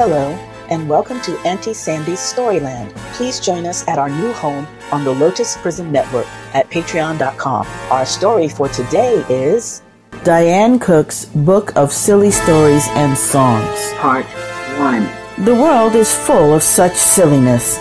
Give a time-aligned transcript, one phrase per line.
[0.00, 0.30] Hello,
[0.70, 2.90] and welcome to Auntie Sandy's Storyland.
[3.12, 7.66] Please join us at our new home on the Lotus Prism Network at patreon.com.
[7.90, 9.82] Our story for today is
[10.24, 13.92] Diane Goode's Book of Silly Stories and Songs.
[13.96, 15.44] Part 1.
[15.44, 17.78] The world is full of such silliness.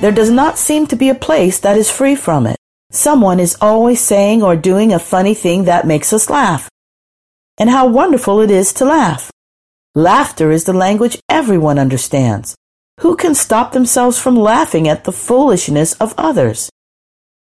[0.00, 2.56] There does not seem to be a place that is free from it.
[2.92, 6.70] Someone is always saying or doing a funny thing that makes us laugh.
[7.58, 9.32] And how wonderful it is to laugh.
[9.94, 12.54] Laughter is the language everyone understands.
[13.00, 16.70] Who can stop themselves from laughing at the foolishness of others?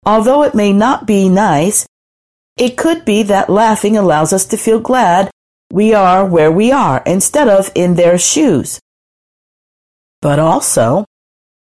[0.04, 1.86] Although it may not be nice,
[2.56, 5.30] it could be that laughing allows us to feel glad
[5.72, 8.78] we are where we are instead of in their shoes.
[10.20, 11.04] But also,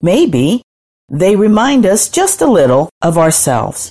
[0.02, 0.62] maybe
[1.08, 3.90] they remind us just a little of ourselves.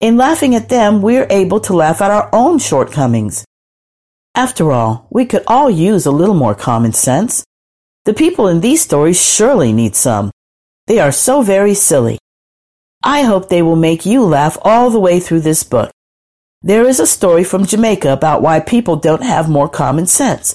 [0.00, 3.44] In laughing at them, we're able to laugh at our own shortcomings.
[4.38, 7.42] After all, we could all use a little more common sense.
[8.04, 10.30] The people in these stories surely need some.
[10.86, 12.20] They are so very silly.
[13.02, 15.90] I hope they will make you laugh all the way through this book.
[16.62, 20.54] There is a story from Jamaica about why people don't have more common sense.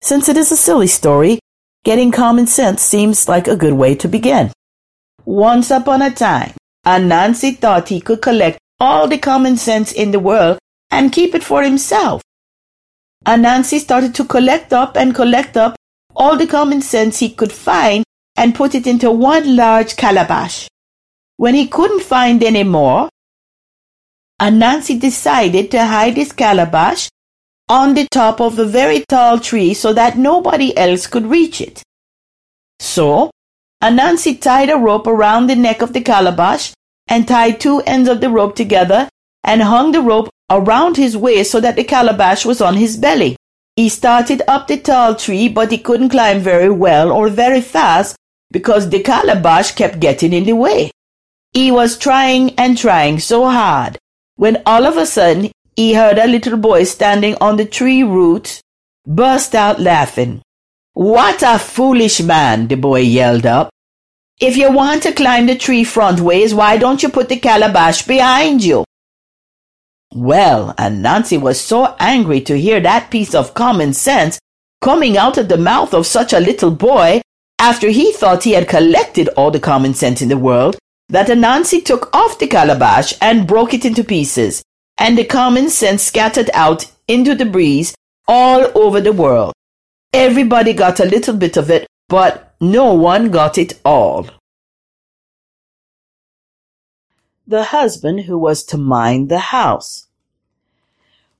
[0.00, 1.40] Since it is a silly story,
[1.82, 4.52] getting common sense seems like a good way to begin.
[5.24, 6.54] Once upon a time,
[6.86, 10.60] Anansi thought he could collect all the common sense in the world
[10.92, 12.22] and keep it for himself.
[13.24, 15.76] Anansi started to collect up and collect up
[16.16, 18.04] all the common sense he could find
[18.36, 20.68] and put it into one large calabash.
[21.36, 23.08] When he couldn't find any more,
[24.40, 27.08] Anansi decided to hide his calabash
[27.68, 31.82] on the top of a very tall tree so that nobody else could reach it.
[32.80, 33.30] So
[33.82, 36.72] Anansi tied a rope around the neck of the calabash
[37.06, 39.08] and tied two ends of the rope together
[39.44, 43.36] and hung the rope around his waist so that the calabash was on his belly.
[43.76, 48.16] He started up the tall tree, but he couldn't climb very well or very fast
[48.50, 50.90] because the calabash kept getting in the way.
[51.52, 53.98] He was trying and trying so hard
[54.36, 58.60] when all of a sudden he heard a little boy standing on the tree root
[59.06, 60.42] burst out laughing.
[60.92, 63.70] What a foolish man, the boy yelled up.
[64.38, 68.02] If you want to climb the tree front ways, why don't you put the calabash
[68.06, 68.84] behind you?
[70.14, 74.38] Well, and Anansi was so angry to hear that piece of common sense
[74.82, 77.22] coming out of the mouth of such a little boy
[77.58, 80.76] after he thought he had collected all the common sense in the world
[81.08, 84.62] that Anansi took off the calabash and broke it into pieces,
[84.98, 87.94] and the common sense scattered out into the breeze
[88.28, 89.52] all over the world.
[90.12, 94.28] Everybody got a little bit of it, but no one got it all.
[97.52, 100.06] The husband who was to mind the house.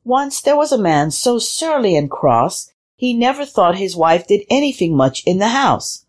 [0.05, 4.45] Once there was a man so surly and cross, he never thought his wife did
[4.51, 6.05] anything much in the house.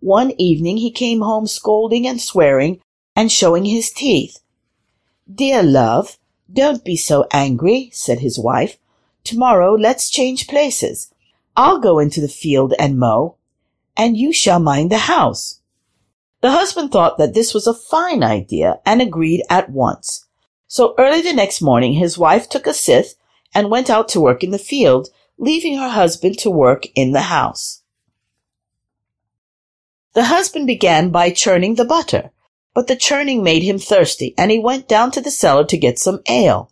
[0.00, 2.82] One evening he came home scolding and swearing
[3.16, 4.40] and showing his teeth.
[5.34, 6.18] Dear love,
[6.52, 8.76] don't be so angry, said his wife.
[9.24, 11.10] Tomorrow let's change places.
[11.56, 13.36] I'll go into the field and mow,
[13.96, 15.57] and you shall mind the house.
[16.40, 20.26] The husband thought that this was a fine idea and agreed at once.
[20.68, 23.14] So early the next morning his wife took a scythe
[23.54, 27.22] and went out to work in the field, leaving her husband to work in the
[27.22, 27.82] house.
[30.14, 32.30] The husband began by churning the butter,
[32.74, 35.98] but the churning made him thirsty, and he went down to the cellar to get
[35.98, 36.70] some ale.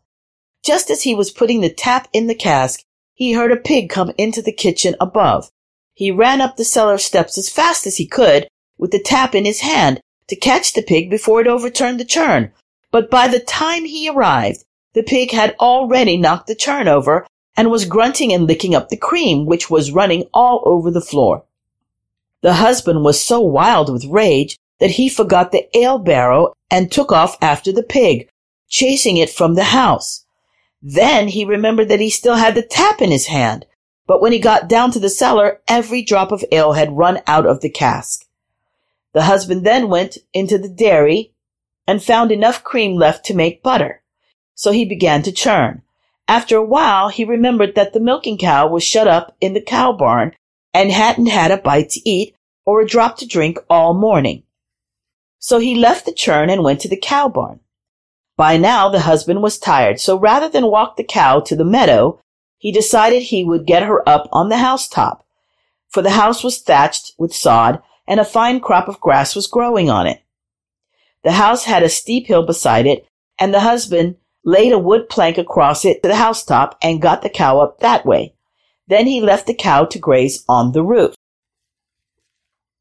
[0.62, 2.84] Just as he was putting the tap in the cask,
[3.14, 5.50] he heard a pig come into the kitchen above.
[5.94, 8.48] He ran up the cellar steps as fast as he could
[8.78, 12.52] with the tap in his hand to catch the pig before it overturned the churn.
[12.90, 14.64] But by the time he arrived,
[14.94, 17.26] the pig had already knocked the churn over
[17.56, 21.44] and was grunting and licking up the cream, which was running all over the floor.
[22.42, 27.10] The husband was so wild with rage that he forgot the ale barrel and took
[27.10, 28.28] off after the pig,
[28.68, 30.24] chasing it from the house.
[30.82, 33.64] Then he remembered that he still had the tap in his hand,
[34.06, 37.46] but when he got down to the cellar, every drop of ale had run out
[37.46, 38.25] of the cask.
[39.16, 41.32] The husband then went into the dairy
[41.86, 44.02] and found enough cream left to make butter.
[44.54, 45.80] So he began to churn.
[46.28, 49.92] After a while, he remembered that the milking cow was shut up in the cow
[49.92, 50.36] barn
[50.74, 52.36] and hadn't had a bite to eat
[52.66, 54.42] or a drop to drink all morning.
[55.38, 57.60] So he left the churn and went to the cow barn.
[58.36, 62.20] By now the husband was tired, so rather than walk the cow to the meadow,
[62.58, 65.24] he decided he would get her up on the housetop,
[65.88, 69.90] for the house was thatched with sod and a fine crop of grass was growing
[69.90, 70.22] on it.
[71.24, 73.06] The house had a steep hill beside it,
[73.38, 77.28] and the husband laid a wood plank across it to the housetop and got the
[77.28, 78.34] cow up that way.
[78.86, 81.14] Then he left the cow to graze on the roof.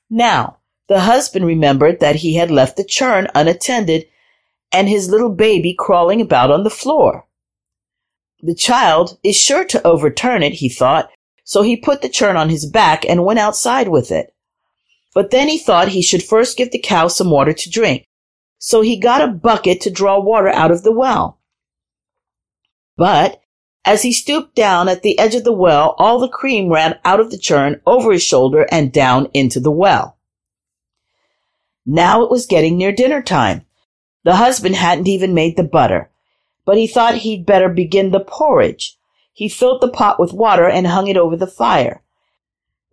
[0.09, 0.57] Now,
[0.87, 4.05] the husband remembered that he had left the churn unattended
[4.71, 7.25] and his little baby crawling about on the floor.
[8.41, 11.09] The child is sure to overturn it, he thought,
[11.43, 14.34] so he put the churn on his back and went outside with it.
[15.15, 18.05] But then he thought he should first give the cow some water to drink,
[18.59, 21.39] so he got a bucket to draw water out of the well.
[22.97, 23.41] But
[23.85, 27.21] as he stooped down at the edge of the well, all the cream ran out
[27.21, 30.17] of the churn over his shoulder and down into the well.
[31.85, 33.65] Now it was getting near dinner time.
[34.25, 36.09] The husband hadn't even made the butter,
[36.65, 38.97] but he thought he'd better begin the porridge.
[39.31, 42.01] He filled the pot with water and hung it over the fire.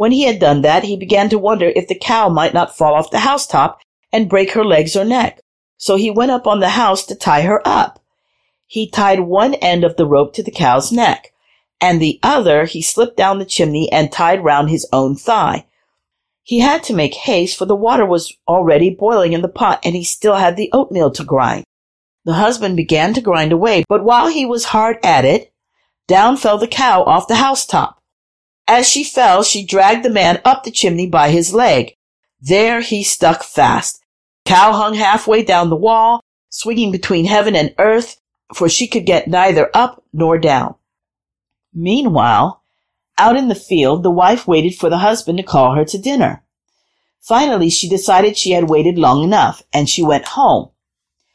[0.03, 2.95] When he had done that, he began to wonder if the cow might not fall
[2.95, 3.81] off the housetop
[4.13, 5.41] and break her legs or neck.
[5.77, 8.03] So he went up on the house to tie her up.
[8.67, 11.33] He tied one end of the rope to the cow's neck,
[11.81, 15.67] and the other he slipped down the chimney and tied round his own thigh.
[16.43, 19.95] He had to make haste, for the water was already boiling in the pot, and
[19.95, 21.65] he still had the oatmeal to grind.
[22.25, 25.53] The husband began to grind away, but while he was hard at it,
[26.09, 28.02] down fell the cow off the housetop.
[28.75, 31.95] As she fell, she dragged the man up the chimney by his leg.
[32.41, 34.03] There he stuck fast.
[34.47, 38.19] Cow hung halfway down the wall, swinging between heaven and earth,
[38.55, 40.77] for she could get neither up nor down.
[41.75, 42.63] Meanwhile,
[43.19, 46.43] out in the field, the wife waited for the husband to call her to dinner.
[47.21, 50.71] Finally, she decided she had waited long enough, and she went home.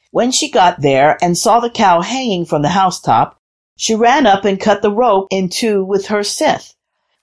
[0.10, 3.40] When she got there and saw the cow hanging from the housetop,
[3.76, 6.74] she ran up and cut the rope in two with her scythe.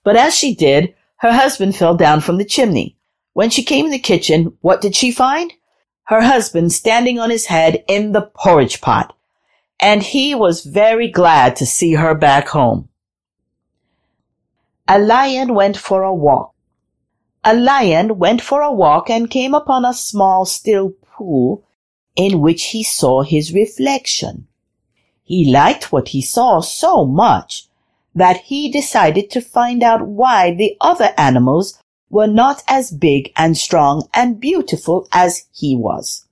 [0.05, 2.95] But as she did, her husband fell down from the chimney.
[3.33, 5.51] When she came in the kitchen, what did she find?
[6.03, 9.17] Her husband standing on his head in the porridge pot.
[9.79, 12.87] And he was very glad to see her back home.
[14.87, 16.53] A lion went for a walk.
[17.43, 21.65] A lion went for a walk and came upon a small still pool
[22.15, 24.47] in which he saw his reflection.
[25.23, 27.67] He liked what he saw so much
[28.15, 31.77] that he decided to find out why the other animals
[32.09, 36.25] were not as big and strong and beautiful as he was.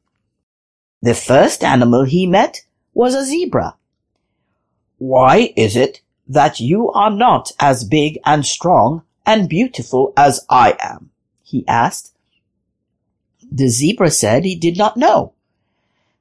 [1.02, 2.64] The first animal he met
[2.94, 3.76] was a zebra.
[4.98, 10.78] Why is it that you are not as big and strong and beautiful as I
[10.80, 11.10] am?
[11.44, 12.14] he asked.
[13.52, 15.34] The zebra said he did not know.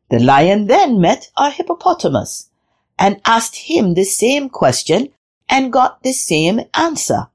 [0.08, 2.50] The lion then met a hippopotamus
[2.98, 5.10] and asked him the same question
[5.52, 7.28] and got the same answer.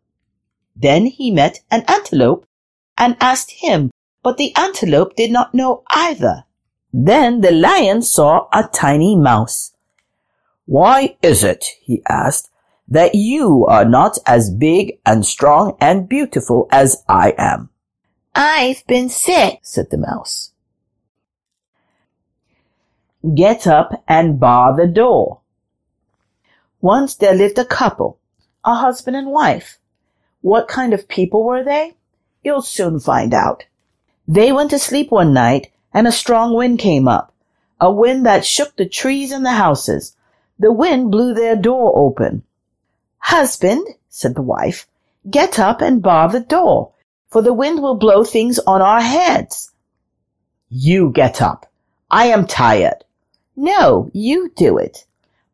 [0.76, 2.48] Then he met an antelope
[2.98, 3.92] and asked him,
[4.24, 6.46] but the antelope did not know either.
[6.92, 9.74] Then the lion saw a tiny mouse.
[10.66, 12.50] Why is it, he asked,
[12.88, 17.70] that you are not as big and strong and beautiful as I am.
[18.34, 20.54] I've been sick, said the mouse.
[23.36, 25.42] Get up and bar the door.
[26.82, 28.20] Once there lived a couple,
[28.64, 29.80] a husband and wife.
[30.42, 31.96] What kind of people were they?
[32.44, 33.66] You'll soon find out.
[34.28, 37.34] They went to sleep one night and a strong wind came up,
[37.82, 40.16] a wind that shook the trees and the houses.
[40.60, 42.44] The wind blew their door open.
[43.18, 44.88] Husband, said the wife,
[45.30, 46.92] get up and bar the door,
[47.30, 49.72] for the wind will blow things on our heads.
[50.70, 51.72] You get up.
[52.10, 53.04] I am tired.
[53.56, 55.06] No, you do it.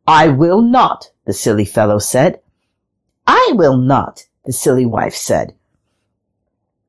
[0.06, 2.40] I will not, the silly fellow said.
[3.26, 5.54] I will not, the silly wife said.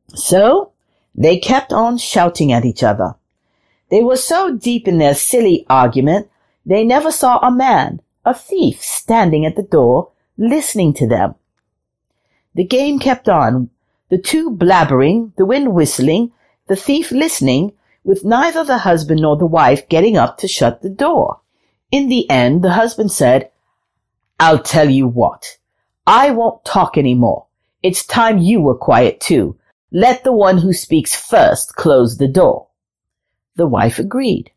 [0.09, 0.71] So
[1.13, 3.15] they kept on shouting at each other.
[3.89, 6.29] They were so deep in their silly argument,
[6.65, 11.35] they never saw a man, a thief, standing at the door listening to them.
[12.55, 13.69] The game kept on,
[14.09, 16.31] the two blabbering, the wind whistling,
[16.67, 17.73] the thief listening,
[18.03, 21.39] with neither the husband nor the wife getting up to shut the door.
[21.91, 23.51] In the end, the husband said,
[24.39, 25.57] I'll tell you what.
[26.05, 27.45] I won't talk any more.
[27.81, 29.57] It's time you were quiet too.
[29.91, 32.67] Let the one who speaks first close the door.
[33.55, 34.51] The wife agreed.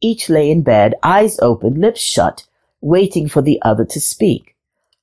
[0.00, 2.46] Each lay in bed, eyes open, lips shut,
[2.80, 4.54] waiting for the other to speak.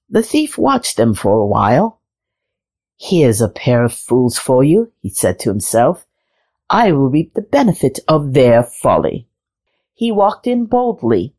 [0.10, 2.00] The thief watched them for a while.
[2.98, 6.06] Here's a pair of fools for you, he said to himself.
[6.70, 9.27] I will reap the benefit of their folly.
[9.94, 11.34] He walked in boldly.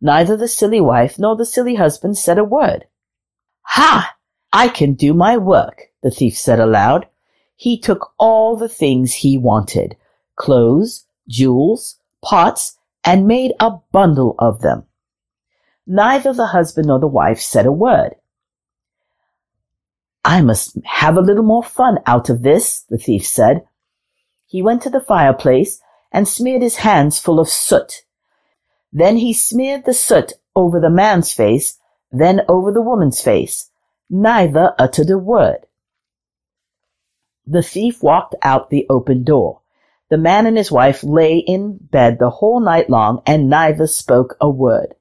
[0.00, 2.86] Neither the silly wife nor the silly husband said a word.
[3.62, 4.16] Ha!
[4.52, 7.06] I can do my work, the thief said aloud.
[7.56, 9.96] He took all the things he wanted
[10.36, 14.84] clothes, jewels, pots, and made a bundle of them.
[15.86, 18.14] Neither the husband nor the wife said a word.
[20.24, 23.64] I must have a little more fun out of this, the thief said.
[24.46, 25.80] He went to the fireplace
[26.12, 28.02] and smeared his hands full of soot.
[28.92, 31.78] Then he smeared the soot over the man's face,
[32.10, 33.70] then over the woman's face.
[34.10, 35.66] Neither uttered a word.
[37.46, 39.60] The thief walked out the open door.
[40.10, 44.36] The man and his wife lay in bed the whole night long, and neither spoke
[44.40, 44.94] a word.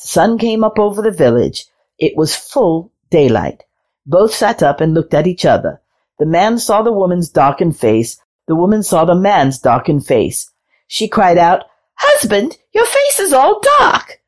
[0.00, 1.66] The sun came up over the village.
[1.98, 3.64] It was full daylight.
[4.06, 5.80] Both sat up and looked at each other.
[6.18, 8.18] The man saw the woman's darkened face.
[8.46, 10.50] The woman saw the man's darkened face.
[10.86, 11.64] She cried out,
[11.96, 14.20] Husband, your face is all dark.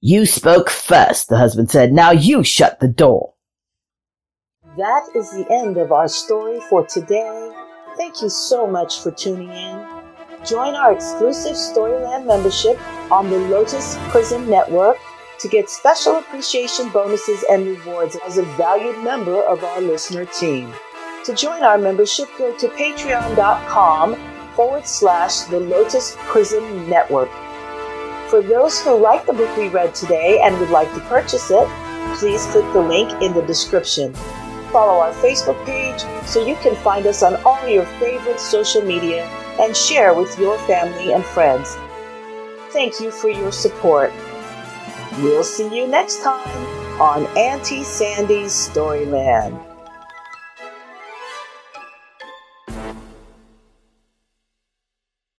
[0.00, 1.92] You spoke first, the husband said.
[1.92, 3.34] Now you shut the door.
[4.78, 7.52] That is the end of our story for today.
[7.96, 9.86] Thank you so much for tuning in.
[10.44, 12.80] Join our exclusive Storyland membership
[13.12, 14.96] on the Lotus Prism Network
[15.40, 20.72] to get special appreciation bonuses and rewards as a valued member of our listener team.
[21.24, 24.14] To join our membership, go to patreon.com
[24.60, 27.30] forward slash the Lotus Prism Network.
[28.28, 31.66] For those who like the book we read today and would like to purchase it,
[32.18, 34.14] please click the link in the description
[34.70, 39.24] follow our Facebook page so you can find us on all your favorite social media
[39.60, 41.76] and share with your family and friends.
[42.70, 44.12] Thank you for your support.
[45.18, 49.69] We'll see you next time on Auntie Sandy's Storyland.